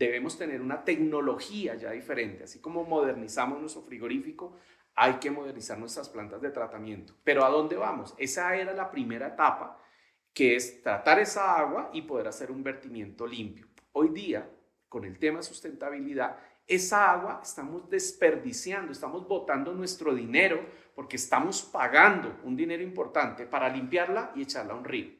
[0.00, 2.44] debemos tener una tecnología ya diferente.
[2.44, 4.56] Así como modernizamos nuestro frigorífico,
[4.94, 7.14] hay que modernizar nuestras plantas de tratamiento.
[7.22, 8.14] Pero ¿a dónde vamos?
[8.16, 9.78] Esa era la primera etapa,
[10.32, 13.66] que es tratar esa agua y poder hacer un vertimiento limpio.
[13.92, 14.50] Hoy día,
[14.88, 20.64] con el tema de sustentabilidad, esa agua estamos desperdiciando, estamos botando nuestro dinero
[20.94, 25.19] porque estamos pagando un dinero importante para limpiarla y echarla a un río.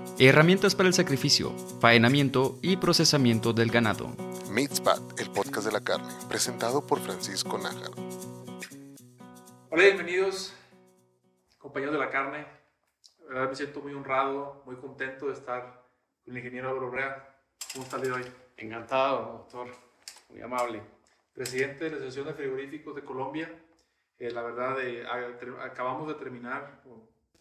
[0.27, 1.49] herramientas para el sacrificio,
[1.79, 4.15] faenamiento y procesamiento del ganado.
[4.51, 7.89] Meatspad, el podcast de la carne, presentado por Francisco Nájar.
[9.71, 10.55] Hola, bienvenidos,
[11.57, 12.45] compañeros de la carne.
[13.21, 15.87] La verdad me siento muy honrado, muy contento de estar
[16.23, 17.35] con el ingeniero Rea.
[17.73, 18.25] ¿Cómo está el hoy?
[18.57, 19.71] Encantado, doctor.
[20.29, 20.83] Muy amable.
[21.33, 23.51] Presidente de la Asociación de Frigoríficos de Colombia.
[24.19, 25.03] Eh, la verdad, eh,
[25.63, 26.83] acabamos de terminar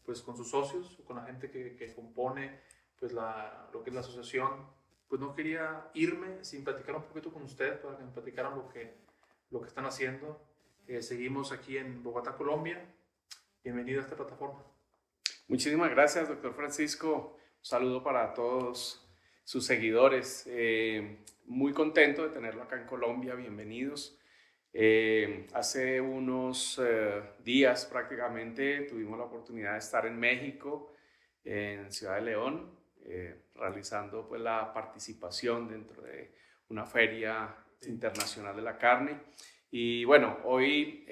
[0.07, 2.70] pues, con sus socios, con la gente que, que compone
[3.01, 4.69] pues, la, lo que es la asociación.
[5.09, 8.69] Pues no quería irme sin platicar un poquito con usted para que me platicaran lo
[8.69, 8.95] que,
[9.51, 10.41] lo que están haciendo.
[10.87, 12.81] Eh, seguimos aquí en Bogotá, Colombia.
[13.65, 14.63] Bienvenido a esta plataforma.
[15.49, 17.37] Muchísimas gracias, doctor Francisco.
[17.59, 19.05] Un saludo para todos
[19.43, 20.45] sus seguidores.
[20.47, 24.17] Eh, muy contento de tenerlo acá en Colombia, bienvenidos.
[24.73, 30.95] Eh, hace unos eh, días prácticamente tuvimos la oportunidad de estar en México,
[31.43, 32.79] en Ciudad de León,
[33.55, 36.35] realizando pues, la participación dentro de
[36.69, 37.55] una feria
[37.87, 39.21] internacional de la carne.
[39.71, 41.05] Y bueno, hoy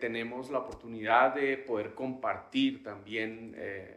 [0.00, 3.56] tenemos la oportunidad de poder compartir también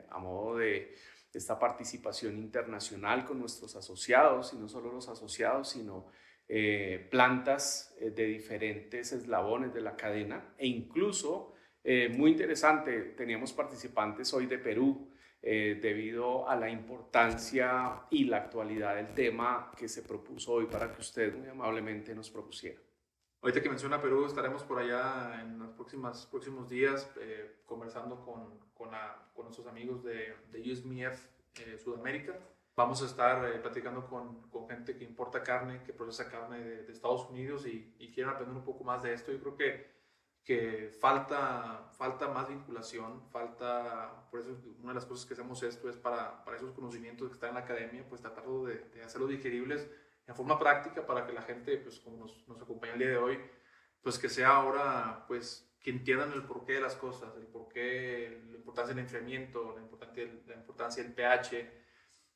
[0.10, 0.95] a modo de
[1.38, 6.08] esta participación internacional con nuestros asociados, y no solo los asociados, sino
[6.48, 13.54] eh, plantas eh, de diferentes eslabones de la cadena e incluso, eh, muy interesante, teníamos
[13.54, 15.11] participantes hoy de Perú,
[15.42, 21.00] debido a la importancia y la actualidad del tema que se propuso hoy para que
[21.00, 22.80] usted muy amablemente nos propusiera.
[23.42, 28.60] Ahorita que menciona Perú, estaremos por allá en los próximos, próximos días eh, conversando con,
[28.73, 28.89] con,
[29.33, 31.26] con, nuestros amigos de, de USMF
[31.56, 32.38] eh, Sudamérica.
[32.76, 36.92] Vamos a estar eh, platicando con, con, gente que importa carne, que procesa carne de,
[36.92, 39.32] Estados Unidos y, y, quieren aprender un poco más de esto.
[39.32, 39.88] Yo creo que,
[40.44, 45.89] que falta, falta más vinculación, falta, por eso una de las cosas que hacemos esto
[45.89, 49.30] es para, para esos conocimientos que están en la academia, pues tratarlo de, de hacerlos
[49.30, 49.88] digeribles
[50.30, 53.17] en forma práctica para que la gente, pues como nos, nos, acompaña el día de
[53.17, 53.39] hoy,
[54.02, 58.58] pues que sea ahora, pues que entiendan el porqué de las cosas, el porqué, la
[58.58, 61.71] importancia del enfriamiento, la importancia, la importancia del pH.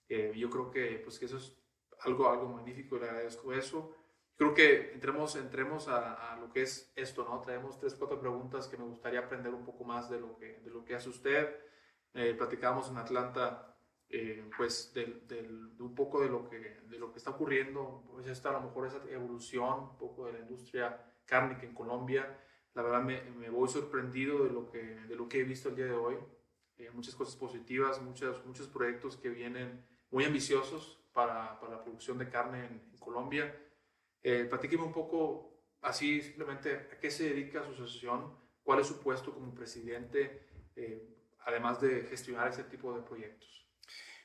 [0.09, 1.56] Eh, yo creo que, pues que eso es
[2.00, 3.96] algo, algo magnífico, le agradezco eso.
[4.36, 7.40] Creo que entremos, entremos a, a, lo que es esto, ¿no?
[7.42, 10.72] Traemos tres, cuatro preguntas que me gustaría aprender un poco más de lo que, de
[10.72, 11.56] lo que hace usted.
[12.14, 13.76] Eh, platicábamos en Atlanta
[14.10, 15.50] eh, pues de,
[15.80, 18.88] un poco de lo, que, de lo que está ocurriendo, pues está a lo mejor
[18.88, 22.40] esa evolución un poco de la industria cárnica en Colombia.
[22.76, 25.76] La verdad me, me voy sorprendido de lo, que, de lo que he visto el
[25.76, 26.18] día de hoy.
[26.78, 32.18] Eh, muchas cosas positivas, muchos, muchos proyectos que vienen muy ambiciosos para, para la producción
[32.18, 33.54] de carne en, Colombia.
[34.23, 39.01] Eh, platíqueme un poco así simplemente a qué se dedica su asociación, cuál es su
[39.01, 41.09] puesto como presidente, eh,
[41.45, 43.53] además de gestionar ese tipo de proyectos.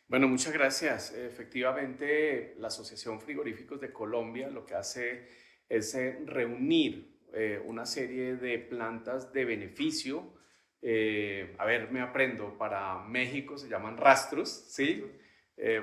[0.09, 1.13] Bueno, muchas gracias.
[1.13, 5.29] Efectivamente, la Asociación Frigoríficos de Colombia lo que hace
[5.69, 10.33] es eh, reunir eh, una serie de plantas de beneficio.
[10.81, 15.05] Eh, a ver, me aprendo, para México se llaman rastros, ¿sí?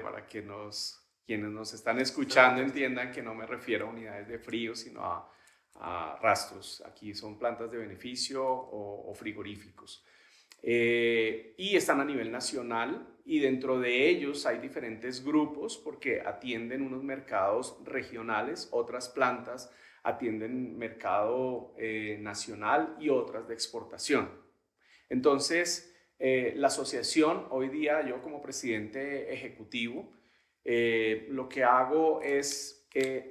[0.01, 4.39] para que nos, quienes nos están escuchando entiendan que no me refiero a unidades de
[4.39, 5.31] frío, sino a,
[6.21, 6.81] rastros.
[6.85, 10.05] Aquí son plantas de beneficio o, o frigoríficos.
[10.61, 17.03] y están a nivel nacional y dentro de ellos hay diferentes grupos porque atienden unos
[17.03, 19.69] mercados regionales, otras plantas
[20.05, 24.29] atienden mercado eh, nacional y otras de exportación.
[25.09, 30.13] Entonces, eh, la asociación, hoy día yo como presidente ejecutivo,
[30.65, 32.87] eh, lo que hago es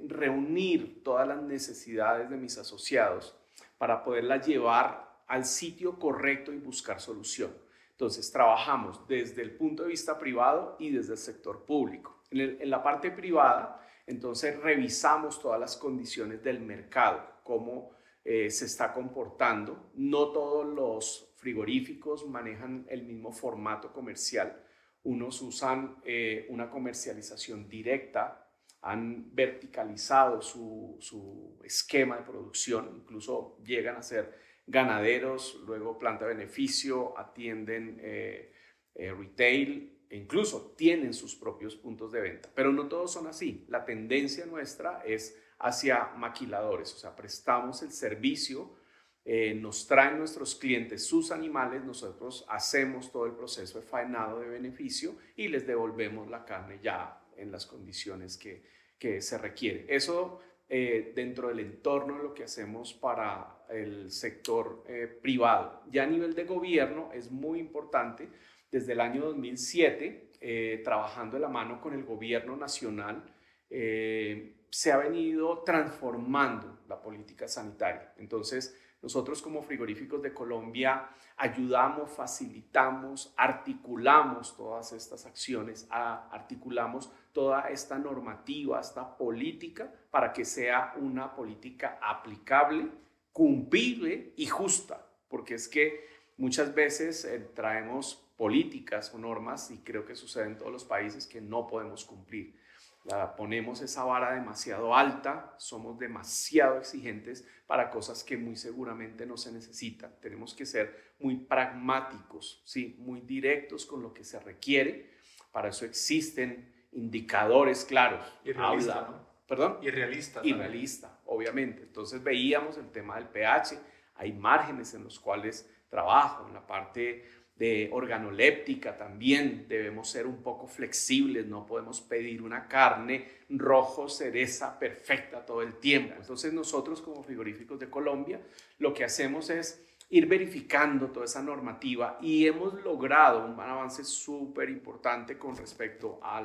[0.07, 3.35] reunir todas las necesidades de mis asociados
[3.79, 7.51] para poderlas llevar al sitio correcto y buscar solución.
[7.91, 12.23] Entonces, trabajamos desde el punto de vista privado y desde el sector público.
[12.31, 17.23] En, la parte privada, entonces revisamos todas las condiciones del mercado.
[17.45, 17.93] cómo
[18.25, 19.91] eh, se está comportando.
[19.95, 24.64] No todos los frigoríficos manejan el mismo formato comercial.
[25.05, 28.49] Unos usan eh, una comercialización directa,
[28.83, 37.19] han verticalizado su, su, esquema de producción, incluso llegan a ser ganaderos, luego planta beneficio,
[37.19, 38.53] atienden eh,
[38.95, 43.65] retail, e incluso tienen sus propios puntos de venta, pero no todos son así.
[43.69, 48.77] La tendencia nuestra es hacia maquiladores, o sea, prestamos el servicio,
[49.25, 54.49] eh, nos traen nuestros clientes sus animales, nosotros hacemos todo el proceso de faenado de
[54.49, 58.63] beneficio y les devolvemos la carne ya en las condiciones que,
[58.99, 59.87] que se requiere.
[59.89, 65.83] Eso eh, dentro del entorno de lo que hacemos para el sector eh, privado.
[65.91, 68.29] Ya a nivel de gobierno es muy importante
[68.71, 73.25] desde el año 2007, eh, trabajando de la mano con el gobierno nacional,
[73.71, 78.13] eh, se ha venido transformando la política sanitaria.
[78.19, 87.99] Entonces, nosotros como frigoríficos de Colombia ayudamos, facilitamos, articulamos todas estas acciones, articulamos toda esta
[87.99, 92.89] normativa, esta política, para que sea una política aplicable,
[93.31, 96.09] cumplible y justa, porque es que
[96.39, 101.27] muchas veces eh, traemos políticas o normas, y creo que sucede en todos los países,
[101.27, 102.57] que no podemos cumplir.
[103.05, 109.37] La, ponemos esa vara demasiado alta, somos demasiado exigentes para cosas que muy seguramente no
[109.37, 110.15] se necesitan.
[110.21, 112.97] Tenemos que ser muy pragmáticos, ¿sí?
[112.99, 115.13] muy directos con lo que se requiere.
[115.53, 118.25] Para eso existen indicadores claros.
[118.45, 119.35] Y realista, ¿no?
[119.47, 119.79] ¿Perdón?
[119.83, 120.41] Y realista.
[120.43, 121.83] Y realista, obviamente.
[121.83, 123.79] Entonces veíamos el tema del pH,
[124.17, 127.25] hay márgenes en los cuales trabajo, en la parte
[127.57, 134.77] de organoléptica también debemos ser un poco flexibles, no podemos pedir una carne rojo cereza
[134.79, 136.15] perfecta todo el tiempo.
[136.19, 138.41] Entonces nosotros como frigoríficos de Colombia
[138.79, 144.69] lo que hacemos es ir verificando toda esa normativa y hemos logrado un avance súper
[144.69, 146.45] importante con respecto a,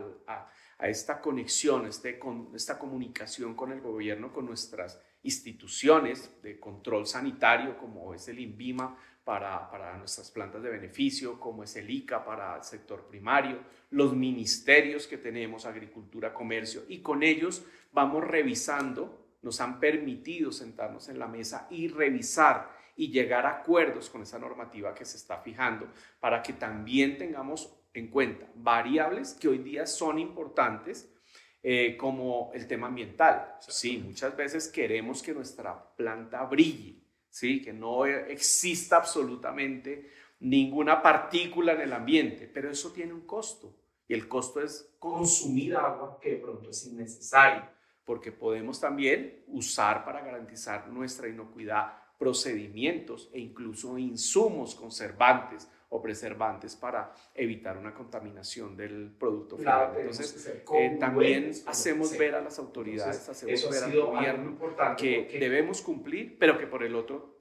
[0.82, 7.78] esta conexión, este, con, esta comunicación con el gobierno, con nuestras instituciones de control sanitario
[7.78, 8.98] como es el INVIMA,
[9.30, 13.60] para, nuestras plantas de beneficio, como es el ICA para el sector primario,
[13.92, 21.10] los ministerios que tenemos, agricultura, comercio, y con ellos vamos revisando, nos han permitido sentarnos
[21.10, 25.38] en la mesa y revisar y llegar a acuerdos con esa normativa que se está
[25.38, 25.88] fijando
[26.20, 31.14] para que también tengamos en cuenta variables que hoy día son importantes,
[31.62, 33.58] eh, como el tema ambiental.
[33.60, 37.62] Sí, muchas veces queremos que nuestra planta brille, ¿sí?
[37.62, 43.76] que no exista absolutamente ninguna partícula en el ambiente, pero eso tiene un costo
[44.08, 47.64] y el costo es consumir agua que de pronto es innecesario,
[48.04, 56.76] porque podemos también usar para garantizar nuestra inocuidad procedimientos e incluso insumos conservantes o preservantes
[56.76, 59.94] para evitar una contaminación del producto final.
[59.98, 64.58] Entonces, eh, también hacemos ver a las autoridades, hacemos ver al gobierno
[64.98, 67.40] que debemos cumplir, pero que por el otro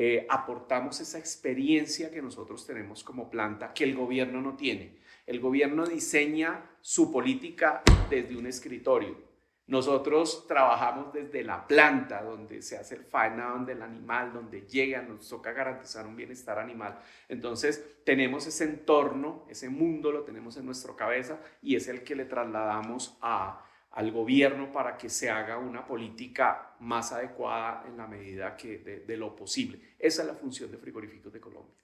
[0.00, 5.00] Eh, aportamos esa experiencia que nosotros tenemos como planta que el gobierno no tiene.
[5.26, 9.27] El gobierno diseña su política desde un escritorio.
[9.68, 15.28] Nosotros trabajamos desde la planta, donde se hace el faenado del animal, donde llega, nos
[15.28, 16.98] toca garantizar un bienestar animal.
[17.28, 22.16] Entonces, tenemos ese entorno, ese mundo lo tenemos en nuestra cabeza y es el que
[22.16, 28.06] le trasladamos a, al gobierno para que se haga una política más adecuada en la
[28.06, 29.96] medida que de, lo posible.
[29.98, 31.76] Esa es la función de Frigoríficos de Colombia.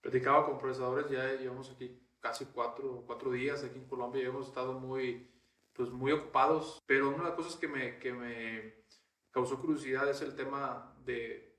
[0.00, 4.48] Platicaba con procesadores, ya llevamos aquí casi cuatro, cuatro días aquí en Colombia y hemos
[4.48, 5.33] estado muy
[5.74, 8.84] pues muy ocupados, pero una de las cosas que me, que me
[9.30, 11.58] causó curiosidad es el tema de,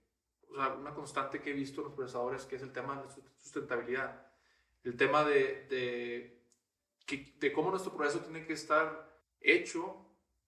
[0.50, 3.10] o sea, una constante que he visto en los procesadores, que es el tema de
[3.42, 4.26] sustentabilidad,
[4.84, 6.42] el tema de, de,
[7.40, 10.02] de cómo nuestro proceso tiene que estar hecho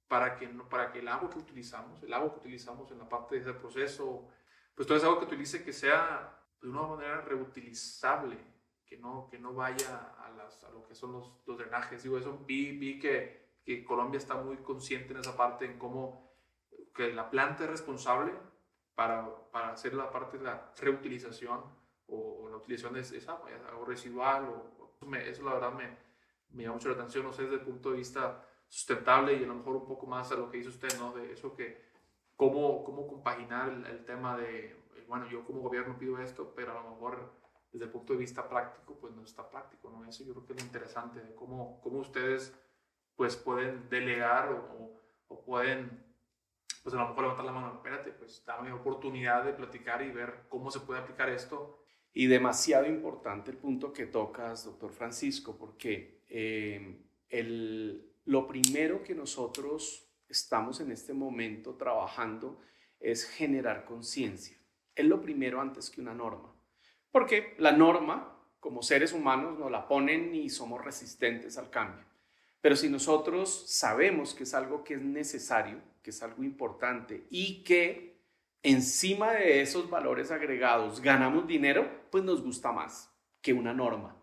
[0.08, 3.36] para que, para que el agua que utilizamos, el agua que utilizamos en la parte
[3.36, 4.30] de ese proceso,
[4.74, 8.38] pues todo ese agua que utilice que sea de una manera reutilizable,
[8.86, 12.04] que no, que no vaya a, las, a lo que son los, los drenajes.
[12.04, 16.32] Digo, eso vi, vi que que Colombia está muy consciente en esa parte, en cómo
[16.96, 18.32] que la planta es responsable
[18.96, 21.66] para, para hacer la parte de la reutilización
[22.08, 23.50] o, la utilización de esa agua,
[23.86, 24.46] residual.
[24.46, 25.98] O, eso la verdad me,
[26.52, 29.48] me llama mucho la atención, no sé, desde el punto de vista sustentable y a
[29.48, 31.14] lo mejor un poco más a lo que dice usted, ¿no?
[31.14, 31.92] De eso que,
[32.38, 36.92] cómo, cómo compaginar el, tema de, bueno, yo como gobierno pido esto, pero a lo
[36.92, 37.34] mejor
[37.74, 40.06] desde el punto de vista práctico, pues no está práctico, ¿no?
[40.06, 42.58] Eso yo creo que es lo interesante de cómo, cómo ustedes
[43.18, 46.04] pues pueden delegar o, pueden,
[46.84, 50.46] pues a lo mejor levantar la mano, espérate, pues dame oportunidad de platicar y ver
[50.50, 51.84] cómo se puede aplicar esto.
[52.14, 59.16] Y demasiado importante el punto que tocas, doctor Francisco, porque eh, el, lo primero que
[59.16, 62.60] nosotros estamos en este momento trabajando
[63.00, 64.58] es generar conciencia.
[64.96, 66.54] Es lo primero antes que una norma.
[67.12, 72.07] Porque la norma, como seres humanos, nos la ponen y somos resistentes al cambio.
[72.62, 77.64] Pero si nosotros sabemos que es algo que es necesario, que es algo importante y
[77.64, 78.18] que
[78.64, 84.16] encima de esos valores agregados ganamos dinero, pues nos gusta más que una norma.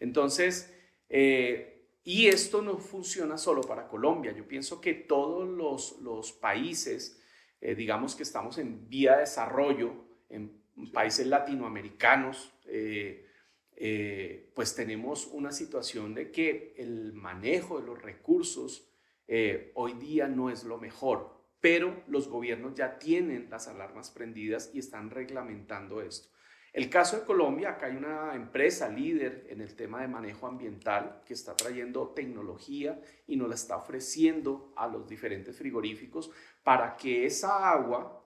[0.00, 0.74] Entonces,
[1.08, 1.72] eh,
[2.04, 4.32] y esto no funciona solo para Colombia.
[4.32, 7.22] Yo pienso que todos los, países,
[7.60, 9.94] eh, digamos que estamos en vía de desarrollo,
[10.28, 13.28] en países latinoamericanos, eh,
[13.76, 18.88] eh, pues tenemos una situación de que el manejo de los recursos
[19.28, 24.70] eh, hoy día no es lo mejor, pero los gobiernos ya tienen las alarmas prendidas
[24.74, 26.28] y están reglamentando esto.
[26.72, 31.22] El caso de Colombia, acá hay una empresa líder en el tema de manejo ambiental
[31.26, 36.30] que está trayendo tecnología y nos la está ofreciendo a los diferentes frigoríficos
[36.62, 38.24] para que esa agua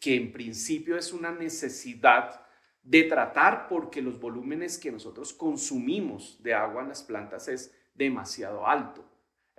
[0.00, 2.42] que en principio es una necesidad
[2.82, 8.66] de tratar porque los volúmenes que nosotros consumimos de agua en las plantas es demasiado
[8.66, 9.04] alto.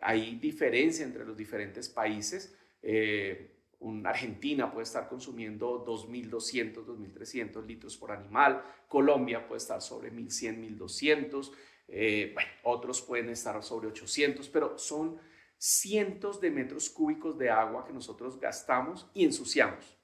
[0.02, 2.56] Hay diferencia entre los diferentes países.
[2.82, 3.56] Eh,
[4.04, 8.64] Argentina puede estar consumiendo 2.200, 2.300 litros por animal.
[8.88, 11.52] Colombia puede estar sobre 1.100, 1.200.
[11.88, 15.20] Eh, bueno, otros pueden estar sobre 800, pero son
[15.58, 19.98] cientos de metros cúbicos de agua que nosotros gastamos y ensuciamos.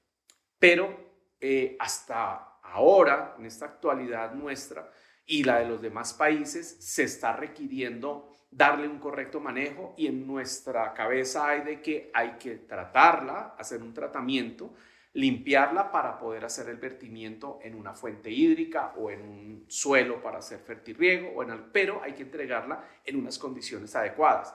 [0.60, 0.98] Pero
[1.40, 4.90] eh, hasta ahora, en esta actualidad nuestra
[5.26, 10.26] y la de los demás países, se está requiriendo darle un correcto manejo y en
[10.26, 14.74] nuestra cabeza hay de que hay que tratarla, hacer un tratamiento,
[15.14, 20.40] limpiarla para poder hacer el vertimiento en una fuente hídrica o en un suelo para
[20.40, 24.54] hacer fertirriego, o en pero hay que entregarla en unas condiciones adecuadas.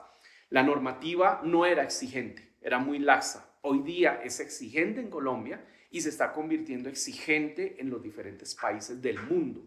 [0.49, 3.55] La normativa no era exigente, era muy laxa.
[3.61, 9.01] Hoy día es exigente en Colombia y se está convirtiendo exigente en los diferentes países
[9.01, 9.61] del mundo.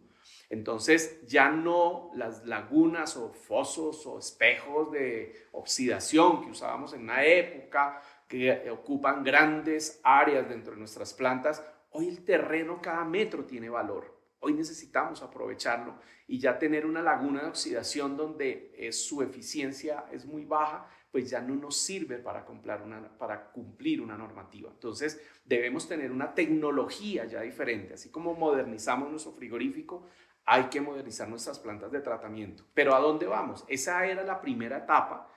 [0.49, 7.25] Entonces ya no las lagunas o fosos o espejos de oxidación que usábamos en una
[7.25, 13.69] época, que ocupan grandes áreas dentro de nuestras plantas, hoy el terreno cada metro tiene
[13.69, 14.14] valor.
[14.40, 20.26] Hoy necesitamos aprovecharlo y ya tener una laguna de oxidación donde eh, su eficiencia es
[20.26, 24.68] muy baja, pues ya no nos sirve para cumplir, una, normativa.
[24.68, 27.94] Entonces, debemos tener una tecnología ya diferente.
[27.94, 30.09] Así como modernizamos nuestro frigorífico,
[30.44, 32.64] hay que modernizar nuestras plantas de tratamiento.
[32.75, 33.64] Pero ¿a dónde vamos?
[33.68, 35.33] Esa era la primera etapa,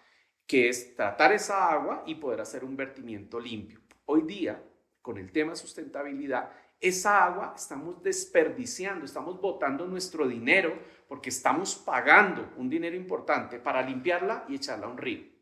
[0.47, 3.79] que es tratar esa agua y poder hacer un vertimiento limpio.
[4.05, 4.59] Hoy día,
[5.03, 6.49] con el tema de sustentabilidad,
[6.81, 10.73] esa agua estamos desperdiciando, estamos botando nuestro dinero
[11.07, 15.36] porque estamos pagando un dinero importante para limpiarla y echarla a un río.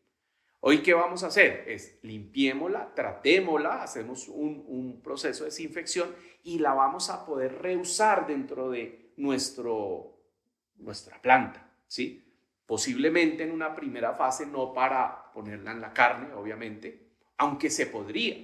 [0.67, 1.63] Hoy, ¿qué vamos a hacer?
[1.67, 6.09] Es limpiémosla, tratémosla, hacemos un, proceso de desinfección
[6.41, 10.17] y la vamos a poder reusar dentro de nuestro,
[10.77, 12.33] nuestra planta, ¿sí?
[12.65, 18.35] Posiblemente en una primera fase no para ponerla en la carne, obviamente, aunque se podría,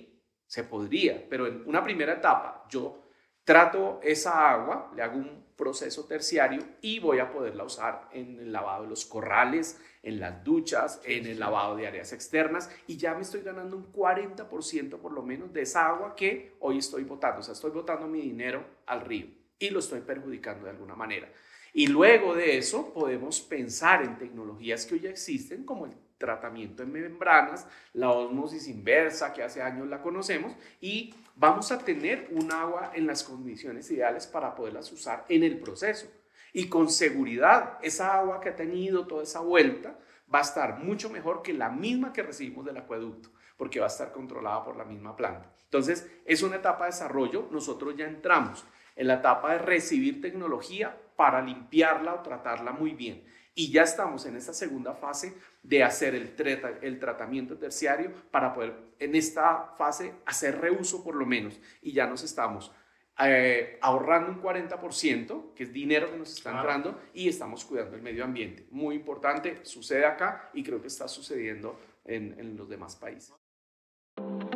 [0.46, 3.02] se podría, pero en una primera etapa yo
[3.44, 8.52] trato esa agua, le hago un proceso terciario y voy a poderla usar en el
[8.52, 13.14] lavado de los corrales, en las duchas, en el lavado de áreas externas y ya
[13.14, 17.42] me estoy ganando un 40% por lo menos de esa agua que hoy estoy botando.
[17.42, 19.28] O sea, estoy botando mi dinero al río
[19.60, 21.32] y lo estoy perjudicando de alguna manera.
[21.74, 26.84] Y luego de eso podemos pensar en tecnologías que hoy ya existen como el tratamiento
[26.84, 32.52] en membranas, la osmosis inversa, que hace años la conocemos, y vamos a tener un
[32.52, 36.08] agua en las condiciones ideales para poderlas usar en el proceso.
[36.54, 39.98] Y con seguridad, esa agua que ha tenido toda esa vuelta
[40.34, 43.90] va a estar mucho mejor que la misma que recibimos del acueducto, porque va a
[43.90, 45.52] estar controlada por la misma planta.
[45.64, 50.98] Entonces, es una etapa de desarrollo, nosotros ya entramos en la etapa de recibir tecnología
[51.22, 53.24] para limpiarla o tratarla muy bien.
[53.54, 56.34] Y ya estamos en esta segunda fase de hacer el,
[56.82, 61.60] el tratamiento terciario para poder en esta fase hacer reuso por lo menos.
[61.80, 62.72] Y ya nos estamos
[63.20, 68.02] eh, ahorrando un 40%, que es dinero que nos está entrando, y estamos cuidando el
[68.02, 68.66] medio ambiente.
[68.72, 73.32] Muy importante, sucede acá y creo que está sucediendo en, en los demás países.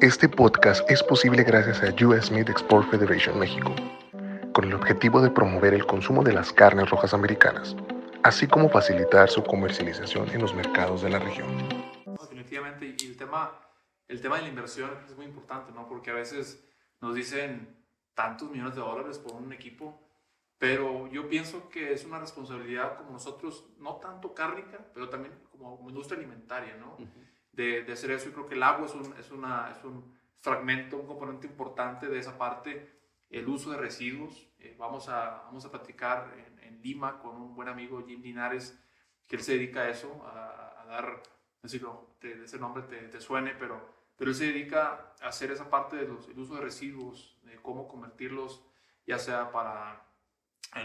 [0.01, 3.75] Este podcast es posible gracias a US Meat Export Federation México
[4.55, 7.75] con el objetivo de promover el consumo de las carnes rojas americanas,
[8.23, 11.49] así como facilitar su comercialización en los mercados de la región.
[12.21, 13.59] Definitivamente, y el tema,
[14.07, 15.89] el tema de la inversión es muy importante, ¿no?
[15.89, 16.65] Porque a veces
[17.01, 17.83] nos dicen
[18.13, 19.99] tantos millones de dólares por un equipo,
[20.57, 25.85] pero yo pienso que es una responsabilidad como nosotros, no tanto cárnica, pero también como
[25.89, 26.95] industria alimentaria, ¿no?
[27.51, 28.29] de, de, hacer eso.
[28.29, 32.07] Y creo que el agua es un, es, una, es un fragmento, un componente importante
[32.07, 32.94] de esa parte,
[33.35, 34.47] el uso de residuos.
[34.59, 38.79] Eh, vamos, a, vamos a platicar en, Lima con un buen amigo, Jim Linares,
[39.27, 41.23] que él se dedica a eso, a, dar,
[41.63, 45.49] no sé si ese nombre te, te, suene, pero, pero él se dedica a hacer
[45.49, 48.63] esa parte del de uso de residuos, de cómo convertirlos,
[49.07, 50.05] ya sea para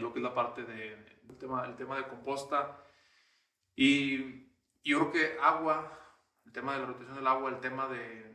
[0.01, 2.83] lo que es la parte del de, tema, el tema de composta.
[3.77, 4.47] Y
[4.83, 6.17] yo creo que agua,
[6.47, 8.31] el tema de la rotación del agua, el tema de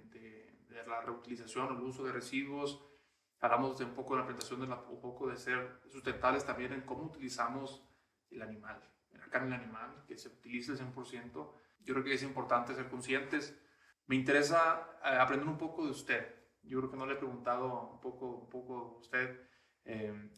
[0.86, 2.80] la reutilización, el uso de residuos,
[3.40, 6.74] hablamos de un poco de la presentación, de la, un poco de ser sustentables también
[6.74, 7.84] en cómo utilizamos
[8.30, 11.32] el animal, la carne animal, que se utilice el 100%.
[11.80, 13.58] Yo creo que es importante ser conscientes.
[14.08, 16.36] Me interesa eh, aprender un poco de usted.
[16.64, 19.40] Yo creo que no le he preguntado un poco, un poco a usted.
[19.86, 20.32] Eh,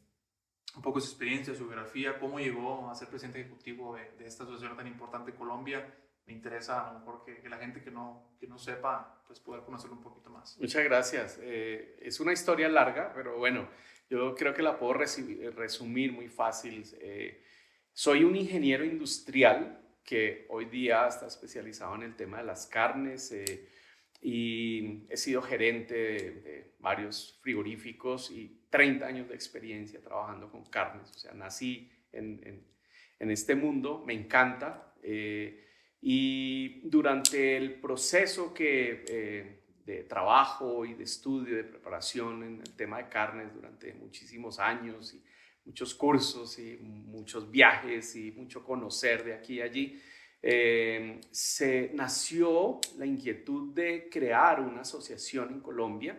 [0.75, 4.43] un poco su experiencia, su biografía, cómo llegó a ser presidente ejecutivo de, de esta
[4.43, 5.91] asociación tan importante Colombia.
[6.27, 9.39] Me interesa a lo mejor que, que, la gente que no, que no sepa, pues
[9.39, 10.57] poder conocerlo un poquito más.
[10.59, 11.39] Muchas gracias.
[11.41, 13.69] Eh, es una historia larga, pero bueno,
[14.09, 16.83] yo creo que la puedo resumir muy fácil.
[16.99, 17.43] Eh,
[17.93, 23.31] soy un ingeniero industrial que hoy día está especializado en el tema de las carnes.
[23.31, 23.69] Eh,
[24.21, 30.65] y he sido gerente de, de, varios frigoríficos y 30 años de experiencia trabajando con
[30.65, 31.09] carnes.
[31.11, 32.67] O sea, nací en, en,
[33.19, 34.93] en este mundo, me encanta.
[35.03, 35.66] Eh,
[36.01, 42.75] y durante el proceso que, eh, de trabajo y de estudio, de preparación en el
[42.75, 45.23] tema de carnes durante muchísimos años y
[45.65, 50.01] muchos cursos y muchos viajes y mucho conocer de aquí y allí,
[50.41, 56.17] eh, se nació la inquietud de crear una asociación en Colombia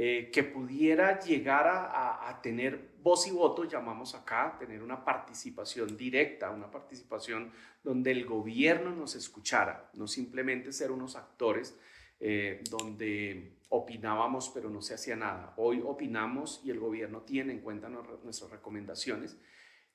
[0.00, 6.50] eh, que pudiera llegar a, tener voz y voto, llamamos acá, tener una participación directa,
[6.50, 7.50] una participación
[7.82, 11.76] donde el gobierno nos escuchara, no simplemente ser unos actores
[12.20, 15.54] eh, donde opinábamos pero no se hacía nada.
[15.56, 19.36] Hoy opinamos y el gobierno tiene en cuenta nuestras recomendaciones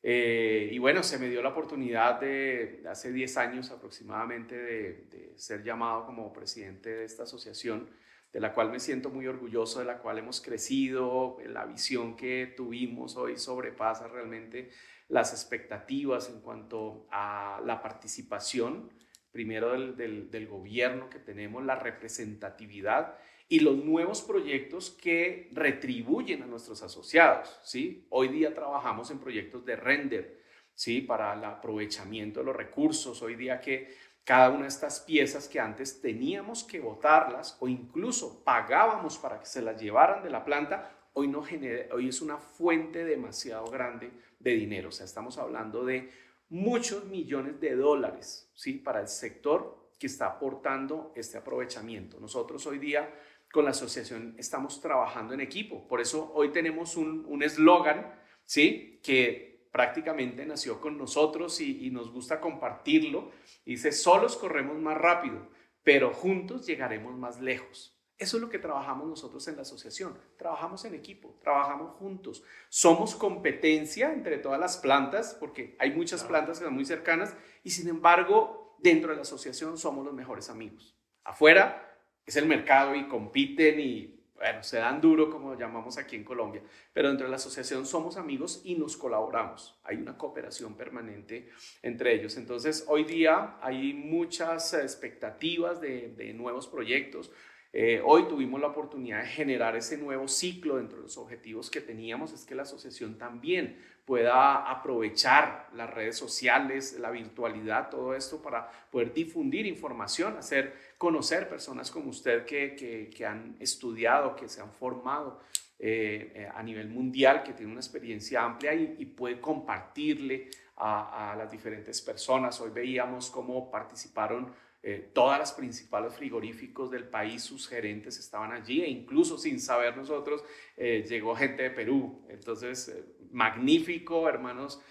[0.06, 5.64] eh, y bueno, se me dio la oportunidad de, hace 10 años aproximadamente de, ser
[5.64, 7.90] llamado como presidente de esta asociación,
[8.34, 12.52] de la cual me siento muy orgulloso, de la cual hemos crecido, la visión que
[12.58, 14.72] tuvimos hoy sobrepasa realmente
[15.08, 18.92] las expectativas en cuanto a la participación,
[19.32, 23.18] primero del, del, del gobierno que tenemos, la representatividad
[23.48, 27.60] y los nuevos proyectos que retribuyen a nuestros asociados.
[27.64, 28.08] ¿sí?
[28.10, 30.42] Hoy día trabajamos en proyectos de render
[30.74, 31.02] ¿sí?
[31.02, 33.22] para el aprovechamiento de los recursos.
[33.22, 38.44] Hoy día que cada una de estas piezas que antes teníamos que botarlas o incluso
[38.44, 42.38] pagábamos para que se las llevaran de la planta, hoy, no genera, hoy es una
[42.38, 44.90] fuente demasiado grande de dinero.
[44.90, 46.10] O sea, estamos hablando de
[46.50, 48.74] muchos millones de dólares ¿sí?
[48.74, 52.20] para el sector que está aportando este aprovechamiento.
[52.20, 53.14] Nosotros hoy día
[53.52, 55.88] con la asociación estamos trabajando en equipo.
[55.88, 58.14] Por eso hoy tenemos un eslogan,
[58.46, 59.00] ¿sí?
[59.04, 63.32] Que prácticamente nació con nosotros y, y nos gusta compartirlo.
[63.66, 65.50] Dice, solos corremos más rápido,
[65.84, 68.00] pero juntos llegaremos más lejos.
[68.18, 70.16] Eso es lo que trabajamos nosotros en la asociación.
[70.38, 72.44] Trabajamos en equipo, trabajamos juntos.
[72.70, 77.72] Somos competencia entre todas las plantas, porque hay muchas plantas que son muy cercanas, y
[77.72, 80.96] sin embargo, dentro de la asociación somos los mejores amigos.
[81.24, 86.24] Afuera es el mercado y compiten y bueno, se dan duro como llamamos aquí en
[86.24, 89.80] Colombia, pero dentro de la asociación somos amigos y nos colaboramos.
[89.84, 91.50] Hay una cooperación permanente
[91.82, 92.36] entre ellos.
[92.38, 97.32] Entonces, hoy día hay muchas expectativas de, de nuevos proyectos.
[97.76, 101.82] Eh, hoy tuvimos la oportunidad de generar ese nuevo ciclo dentro de los objetivos que
[101.82, 108.44] teníamos, es que la asociación también pueda aprovechar las redes sociales, la virtualidad, todo esto
[108.44, 114.62] para poder difundir información, hacer conocer personas como usted que, que, han estudiado, que se
[114.62, 115.40] han formado
[115.80, 121.52] eh, a nivel mundial, que tiene una experiencia amplia y, y puede compartirle a, las
[121.52, 122.60] diferentes personas.
[122.62, 128.82] Hoy veíamos cómo participaron eh, todas las principales frigoríficos del país, sus gerentes estaban allí
[128.82, 130.44] e incluso sin saber nosotros
[130.76, 132.26] eh, llegó gente de Perú.
[132.30, 134.82] Entonces, eh, magnífico, hermanos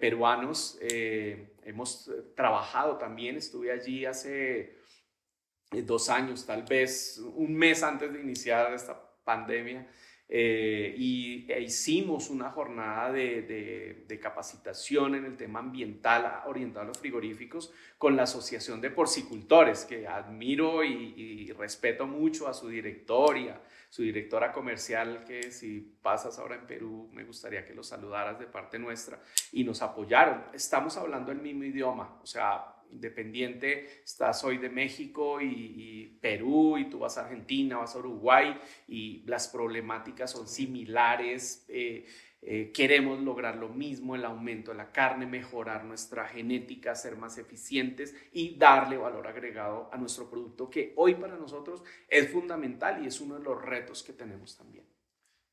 [0.00, 0.78] peruanos.
[0.82, 4.76] hemos trabajado también, estuve allí hace
[5.70, 9.86] dos años, tal vez un mes antes de iniciar esta pandemia.
[10.32, 16.88] Eh, y e hicimos una jornada de, de, capacitación en el tema ambiental orientado a
[16.88, 22.68] los frigoríficos con la Asociación de Porcicultores, que admiro y, y respeto mucho a su
[22.68, 28.38] directoria, su directora comercial, que si pasas ahora en Perú, me gustaría que los saludaras
[28.38, 30.44] de parte nuestra, y nos apoyaron.
[30.52, 36.90] Estamos hablando el mismo idioma, o sea, independiente, estás hoy de México y, Perú y
[36.90, 41.64] tú vas a Argentina, vas a Uruguay y las problemáticas son similares.
[41.68, 42.04] Eh,
[42.42, 47.36] eh, queremos lograr lo mismo, el aumento de la carne, mejorar nuestra genética, ser más
[47.36, 53.08] eficientes y darle valor agregado a nuestro producto que hoy para nosotros es fundamental y
[53.08, 54.86] es uno de los retos que tenemos también.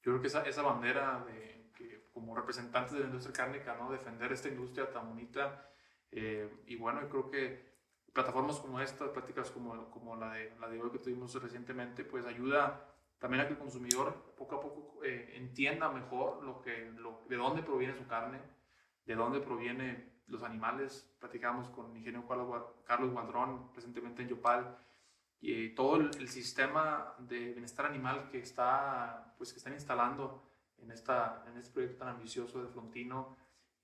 [0.01, 3.91] Yo creo que esa, esa bandera de, que como representantes de la industria cárnica, ¿no?
[3.91, 5.69] defender esta industria tan bonita,
[6.11, 7.67] eh, y bueno, yo creo que
[8.13, 12.25] plataformas como esta, prácticas como, como la, de, la de hoy que tuvimos recientemente, pues
[12.25, 12.87] ayuda
[13.19, 17.35] también a que el consumidor poco a poco eh, entienda mejor lo que, lo, de
[17.35, 18.39] dónde proviene su carne,
[19.05, 21.15] de dónde provienen los animales.
[21.19, 22.27] Platicamos con el ingeniero
[22.85, 24.77] Carlos Guadrón recientemente en Yopal
[25.39, 30.43] y todo el, sistema de bienestar animal que, está, pues, que están instalando
[30.77, 33.37] en, esta, en este proyecto tan ambicioso de Frontino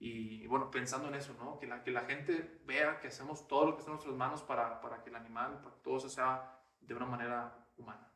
[0.06, 1.58] y bueno, pensando en eso, ¿no?
[1.58, 4.44] Que la, que la gente vea que hacemos todo lo que está en nuestras manos
[4.44, 8.12] para, para que el animal, para que todo se sea de una manera humana.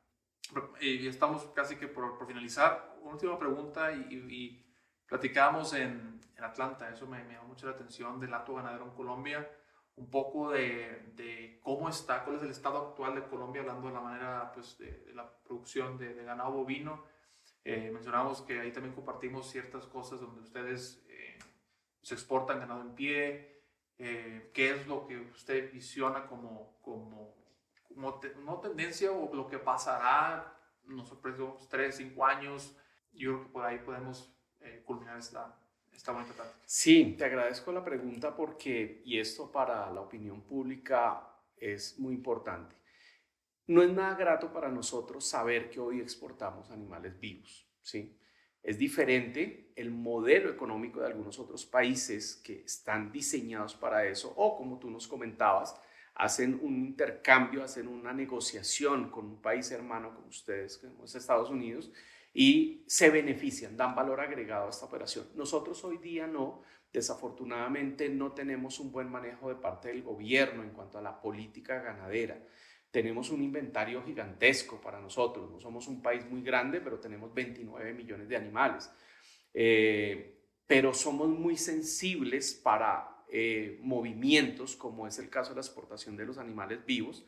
[0.82, 2.98] Y estamos casi que por, por finalizar.
[3.02, 4.66] Una última pregunta y, y,
[5.08, 8.92] platicábamos en, en, Atlanta, eso me, me, llamó mucho la atención del acto ganadero en
[8.92, 9.50] Colombia,
[9.96, 13.94] un poco de, de, cómo está, cuál es el estado actual de Colombia, hablando de
[13.94, 17.06] la manera pues, de, la producción de, ganado bovino.
[17.64, 21.08] Eh, mencionamos que ahí también compartimos ciertas cosas donde ustedes
[22.08, 23.64] se exportan ganado en pie,
[23.98, 27.36] eh, qué es lo que usted visiona como, como,
[27.98, 32.78] no tendencia o lo que pasará en los próximos 3, 5 años.
[33.12, 35.54] Yo creo que por ahí podemos eh, culminar esta,
[35.92, 36.50] esta bonita.
[36.64, 42.74] Sí, te agradezco la pregunta porque, y esto para la opinión pública es muy importante.
[43.66, 48.18] No es nada grato para nosotros saber que hoy exportamos animales vivos, ¿sí?
[48.68, 54.58] Es diferente el modelo económico de algunos otros países que están diseñados para eso o
[54.58, 55.80] como tú nos comentabas,
[56.16, 61.50] hacen un intercambio, hacen una negociación con un país hermano como ustedes, como es Estados
[61.50, 61.94] Unidos,
[62.34, 65.28] y se benefician, dan valor agregado a esta operación.
[65.36, 70.72] Nosotros hoy día no, desafortunadamente no tenemos un buen manejo de parte del gobierno en
[70.72, 72.38] cuanto a la política ganadera
[72.98, 75.52] tenemos un inventario gigantesco para nosotros.
[75.52, 78.90] No somos un país muy grande, pero tenemos 29 millones de animales.
[79.54, 86.18] Eh, pero somos muy sensibles para eh, movimientos, como es el caso de la exportación
[86.18, 87.24] de los animales vivos.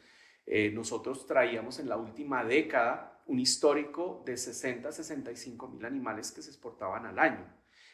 [0.47, 6.31] Eh, nosotros traíamos en la última década un histórico de 60 a 65 mil animales
[6.31, 7.45] que se exportaban al año.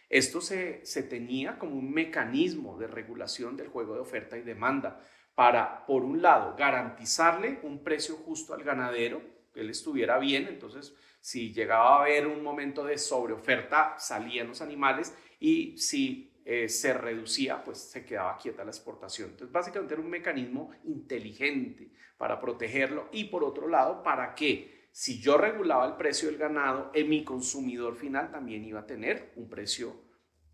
[0.09, 5.05] Esto se, se tenía como un mecanismo de regulación del juego de oferta y demanda
[5.35, 9.21] para, por un lado, garantizarle un precio justo al ganadero,
[9.53, 10.95] que él estuviera bien, entonces
[11.25, 16.93] si llegaba a haber un momento de sobreoferta, salían los animales y si eh, se
[16.93, 19.31] reducía, pues se quedaba quieta la exportación.
[19.31, 25.19] Entonces, básicamente era un mecanismo inteligente para protegerlo y por otro lado, para que si
[25.19, 29.49] yo regulaba el precio del ganado, en mi consumidor final también iba a tener un
[29.49, 29.95] precio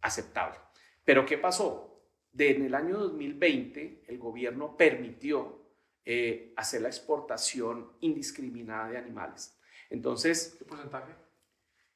[0.02, 0.58] aceptable.
[1.04, 1.91] Pero ¿qué pasó?
[2.32, 5.60] De, en el año 2020 el gobierno permitió
[6.06, 9.60] eh, hacer la exportación indiscriminada de animales.
[9.90, 11.14] Entonces, ¿qué porcentaje?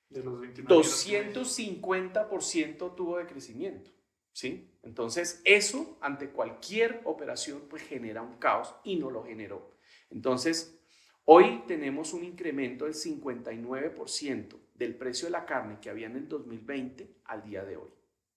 [0.10, 3.90] De los 250% tuvo de crecimiento.
[4.32, 4.78] ¿sí?
[4.84, 9.72] Entonces, eso ante cualquier operación pues genera un caos y no lo generó.
[10.12, 10.80] Entonces,
[11.24, 16.28] hoy tenemos un incremento del 59% del precio de la carne que había en el
[16.28, 17.90] 2020 al día de hoy.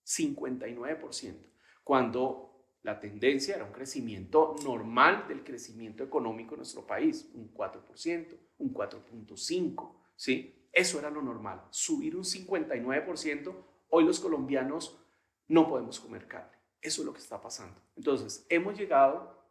[0.05, 1.49] 59%
[1.89, 8.37] cuando la tendencia era un crecimiento normal del crecimiento económico en nuestro país, un 4%,
[8.59, 10.67] un 4.5%, ¿sí?
[10.71, 11.63] Eso era lo normal.
[11.71, 13.55] Subir un 59%,
[13.89, 14.99] hoy los colombianos
[15.47, 16.55] no podemos comer carne.
[16.79, 17.81] Eso es lo que está pasando.
[17.95, 19.49] Entonces, hemos llegado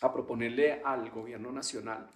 [0.00, 2.10] a proponerle al gobierno nacional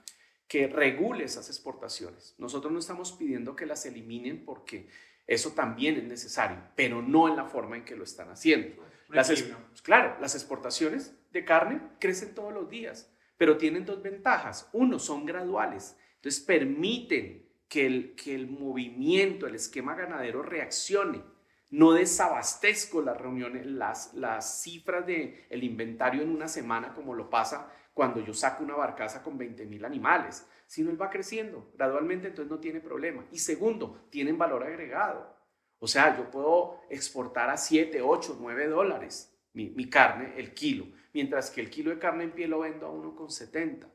[0.48, 2.34] que regule esas exportaciones.
[2.38, 4.88] Nosotros no estamos pidiendo que las eliminen porque
[5.28, 8.90] eso también es necesario, pero no en la forma en que lo están haciendo.
[9.10, 9.32] Las
[9.82, 14.68] claro, las exportaciones de carne crecen todos los días, pero tienen dos ventajas.
[14.72, 21.22] Uno, son graduales, entonces permiten que el, que el movimiento, el esquema ganadero reaccione.
[21.70, 27.30] No desabastezco las reuniones, las, las cifras del el inventario en una semana como lo
[27.30, 32.28] pasa cuando yo saco una barcaza con 20 mil animales, sino él va creciendo gradualmente,
[32.28, 33.24] entonces no tiene problema.
[33.30, 35.36] Y segundo, tienen valor agregado.
[35.80, 40.86] O sea, yo puedo exportar a 7, 8, 9 dólares mi, mi carne, el kilo,
[41.12, 43.88] mientras que el kilo de carne en pie lo vendo a 1,70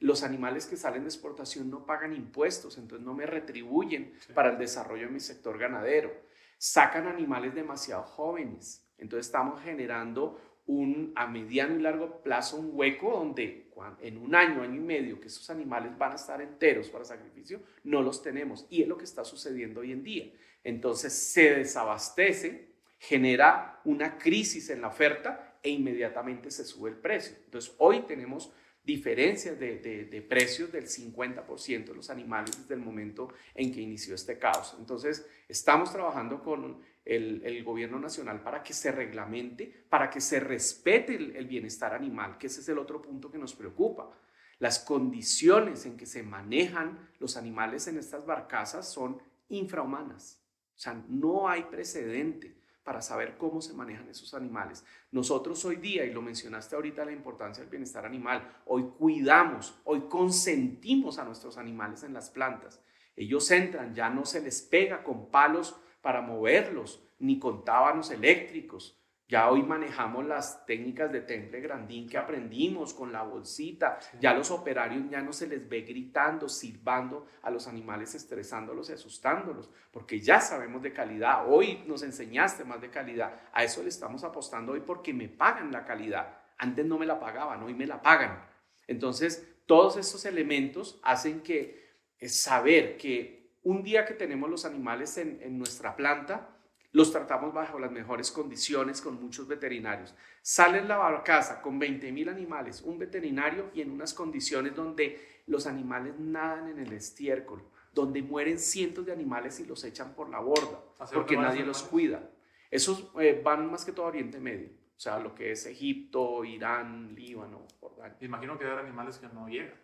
[0.00, 4.58] los animales que salen de exportación no pagan impuestos, entonces no me retribuyen para el
[4.58, 6.10] desarrollo de mi sector ganadero.
[6.56, 13.10] Sacan animales demasiado jóvenes, entonces estamos generando un, a mediano y largo plazo un hueco
[13.10, 17.04] donde en un año, año y medio que esos animales van a estar enteros para
[17.04, 18.66] sacrificio, no los tenemos.
[18.70, 20.30] Y es lo que está sucediendo hoy en día.
[20.62, 27.36] Entonces se desabastece, genera una crisis en la oferta e inmediatamente se sube el precio.
[27.44, 28.52] Entonces hoy tenemos
[28.84, 34.38] diferencias de, precios del 50% de los animales desde el momento en que inició este
[34.38, 34.74] caos.
[34.78, 41.16] Entonces, estamos trabajando con el, gobierno nacional para que se reglamente, para que se respete
[41.16, 44.10] el, el bienestar animal, que ese es el otro punto que nos preocupa.
[44.58, 50.42] Las condiciones en que se manejan los animales en estas barcazas son infrahumanas.
[50.76, 54.84] O sea, no hay precedente para saber cómo se manejan esos animales.
[55.12, 60.08] Nosotros hoy día, y lo mencionaste ahorita, la importancia del bienestar animal, hoy cuidamos, hoy
[60.08, 62.80] consentimos a nuestros animales en las plantas.
[63.16, 69.00] Ellos entran, ya no se les pega con palos para moverlos, ni con tábanos eléctricos,
[69.30, 74.00] ya hoy manejamos las técnicas de temple grandín que aprendimos con la bolsita.
[74.18, 78.94] Ya los operarios ya no se les ve gritando, silbando a los animales, estresándolos y
[78.94, 81.44] asustándolos, porque ya sabemos de calidad.
[81.46, 83.40] Hoy nos enseñaste más de calidad.
[83.52, 86.36] A eso le estamos apostando hoy porque me pagan la calidad.
[86.58, 88.44] Antes no me la pagaban, hoy me la pagan.
[88.88, 91.88] Entonces, todos estos elementos hacen que
[92.20, 96.56] saber que un día que tenemos los animales en, en nuestra planta,
[96.92, 100.14] los tratamos bajo las mejores condiciones con muchos veterinarios.
[100.42, 105.42] Sale en la barcaza con 20 mil animales, un veterinario y en unas condiciones donde
[105.46, 110.30] los animales nadan en el estiércol, donde mueren cientos de animales y los echan por
[110.30, 110.80] la borda,
[111.12, 112.30] porque nadie los cuida.
[112.70, 116.44] Esos eh, van más que todo a Oriente Medio, o sea, lo que es Egipto,
[116.44, 118.16] Irán, Líbano, Jordania.
[118.20, 119.78] imagino que hay animales que no llegan,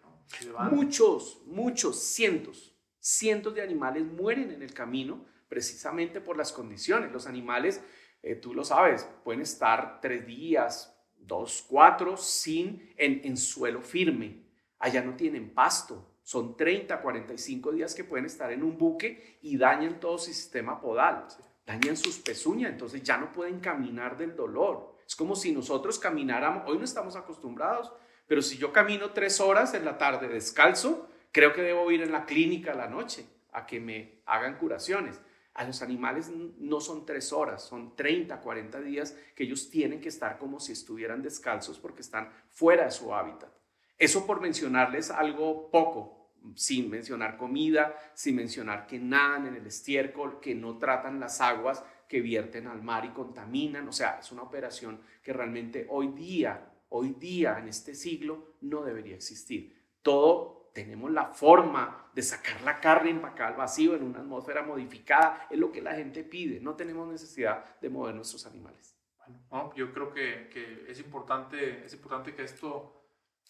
[0.72, 2.75] Muchos, muchos, cientos,
[3.07, 7.12] cientos de animales mueren en el camino precisamente por las condiciones.
[7.12, 7.81] Los animales,
[8.21, 14.42] eh, tú lo sabes, pueden estar tres días, dos, cuatro, sin, en, suelo firme.
[14.81, 16.16] Allá no tienen pasto.
[16.25, 20.81] Son 30, 45 días que pueden estar en un buque y dañan todo su sistema
[20.81, 21.29] podal,
[21.64, 24.97] dañan sus pezuñas, entonces ya no pueden caminar del dolor.
[25.07, 27.92] Es como si nosotros camináramos, hoy no estamos acostumbrados,
[28.27, 32.12] pero si yo camino tres horas en la tarde descalzo, creo que debo ir en
[32.12, 35.20] la clínica a la noche a que me hagan curaciones.
[35.53, 40.09] A los animales no son tres horas, son 30, 40 días que ellos tienen que
[40.09, 43.51] estar como si estuvieran descalzos porque están fuera de su hábitat.
[43.99, 50.40] Eso por mencionarles algo poco, sin mencionar comida, sin mencionar que nadan en el estiércol,
[50.40, 53.87] que no tratan las aguas que vierten al mar y contaminan.
[53.88, 58.83] O sea, es una operación que realmente hoy día, hoy día, en este siglo, no
[58.85, 59.77] debería existir.
[60.01, 65.46] Todo tenemos la forma de sacar la carne empacada al vacío en una atmósfera modificada,
[65.48, 68.94] es lo que la gente pide, no tenemos necesidad de mover nuestros animales.
[69.48, 72.92] Bueno, yo creo que, que, es, importante, es importante que esto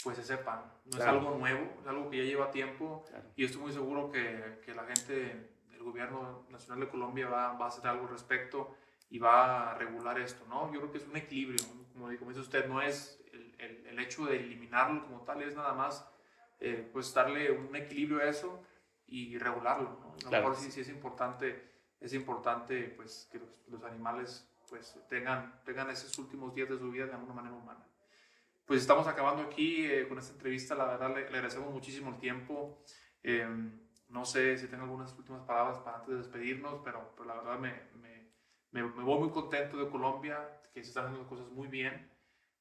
[0.04, 3.60] pues se sepa, no es algo nuevo, es algo que ya lleva tiempo y estoy
[3.60, 7.88] muy seguro que, que, la gente del gobierno nacional de Colombia va, va, a hacer
[7.88, 8.76] algo al respecto
[9.10, 10.72] y va a regular esto, ¿no?
[10.72, 11.58] Yo creo que es un equilibrio,
[11.92, 15.56] como, como dice usted, no es el, el, el hecho de eliminarlo como tal, es
[15.56, 16.08] nada más
[16.58, 18.62] eh, pues darle un equilibrio a eso
[19.06, 19.98] y regularlo.
[20.00, 20.28] ¿no?
[20.28, 25.62] A lo mejor sí, sí es importante, es importante pues, que los, animales pues, tengan,
[25.64, 27.86] tengan esos últimos días de su vida de alguna manera humana.
[28.64, 32.82] Pues estamos acabando aquí eh, con esta entrevista, la verdad le, agradecemos muchísimo el tiempo.
[33.22, 37.34] Em, no sé si tengo algunas últimas palabras para antes de despedirnos, pero, pero la
[37.36, 38.32] verdad me, me,
[38.72, 42.10] me, voy muy contento de Colombia, que se están haciendo cosas muy bien.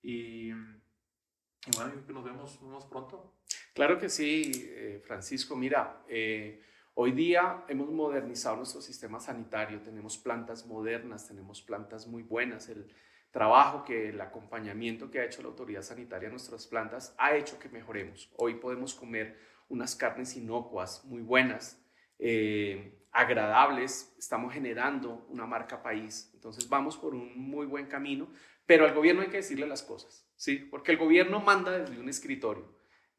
[0.03, 3.33] Y, y bueno, yo creo que nos vemos, nos vemos pronto.
[3.75, 5.53] Claro que sí, eh, Francisco.
[5.53, 6.61] Mira, eh,
[6.93, 12.69] hoy día hemos modernizado nuestro sistema sanitario, tenemos plantas modernas, tenemos plantas muy buenas.
[12.69, 12.89] El
[13.31, 17.59] trabajo que el acompañamiento que ha hecho la autoridad sanitaria a nuestras plantas ha hecho
[17.59, 18.31] que mejoremos.
[18.37, 21.77] Hoy podemos comer unas carnes inocuas muy buenas,
[22.17, 26.31] eh, agradables, estamos generando una marca país.
[26.33, 28.29] Entonces vamos por un muy buen camino,
[28.65, 30.59] pero al gobierno hay que decirle las cosas, ¿sí?
[30.59, 32.74] Porque el gobierno manda desde un escritorio.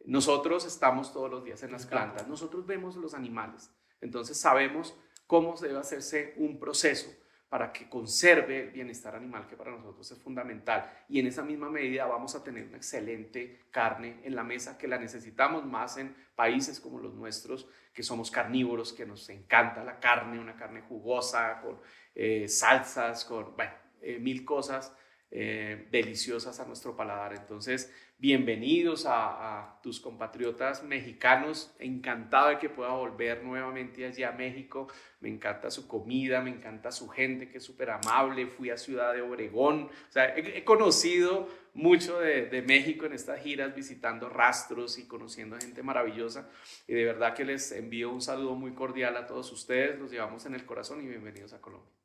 [0.07, 5.57] Nosotros estamos todos los días en las plantas, nosotros vemos los animales, entonces sabemos cómo
[5.57, 7.11] debe hacerse un proceso
[7.49, 10.93] para que conserve el bienestar animal que para nosotros es fundamental.
[11.09, 14.89] Y en esa misma medida vamos a tener una excelente carne en la mesa que
[14.89, 19.99] la necesitamos más en países como los nuestros, que somos carnívoros, que nos encanta la
[19.99, 21.81] carne, una carne jugosa, con
[22.15, 24.93] eh, salsas, con bueno, eh, mil cosas
[25.33, 27.35] eh, deliciosas a nuestro paladar.
[27.35, 31.75] Entonces, bienvenidos a, tus compatriotas mexicanos.
[31.81, 34.87] Encantado de que pueda volver nuevamente allí a México.
[35.21, 38.47] Me encanta su comida, me encanta su gente que es súper amable.
[38.47, 39.91] Fui a Ciudad de Obregón.
[40.09, 45.57] O sea, he, conocido mucho de, de, México en estas giras, visitando rastros y conociendo
[45.59, 46.49] gente maravillosa.
[46.87, 49.99] Y de verdad que les envío un saludo muy cordial a todos ustedes.
[49.99, 51.96] Los llevamos en el corazón y bienvenidos a Colombia.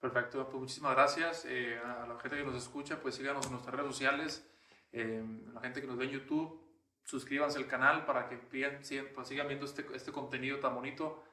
[0.00, 1.44] Perfecto, pues muchísimas gracias.
[1.48, 4.48] Eh, a la gente que nos escucha, pues síganos en nuestras redes sociales.
[4.92, 6.62] Eh, la gente que nos ve en YouTube,
[7.04, 8.80] suscríbanse al canal para que sigan,
[9.14, 11.24] pues, sigan viendo este, este, contenido tan bonito.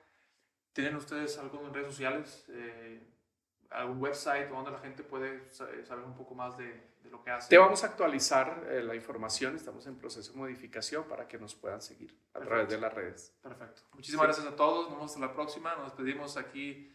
[0.74, 2.46] ¿Tienen ustedes algo en redes sociales?
[2.50, 3.08] Eh,
[3.70, 6.66] ¿Algún website donde la gente puede saber un poco más de,
[7.04, 7.50] de lo que hace?
[7.50, 9.56] Te vamos a actualizar la información.
[9.56, 13.34] Estamos en proceso de modificación para que nos puedan seguir a través de las redes.
[13.42, 13.84] Perfecto.
[13.94, 14.86] Muchísimas gracias a todos.
[14.86, 15.76] Nos vemos hasta la próxima.
[15.76, 16.92] Nos despedimos aquí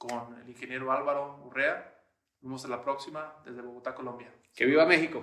[0.00, 1.94] con el ingeniero Álvaro Urrea.
[2.40, 4.32] Nos vemos en la próxima desde Bogotá, Colombia.
[4.54, 5.22] ¡Que viva México!